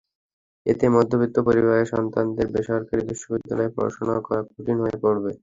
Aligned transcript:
এতে 0.65 0.85
মধ্যবিত্ত 0.95 1.37
পরিবারের 1.47 1.91
সন্তানদের 1.93 2.47
বেসরকারি 2.53 3.01
বিশ্ববিদ্যালয়ে 3.09 3.73
পড়াশোনা 3.75 4.15
করা 4.25 4.41
কঠিন 4.49 4.77
হয়ে 4.83 4.97
পড়বে। 5.03 5.31